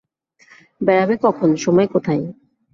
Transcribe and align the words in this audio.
বেড়াবে 0.81 1.15
কখন, 1.23 1.49
সময় 1.55 1.87
কোথায়। 1.87 2.23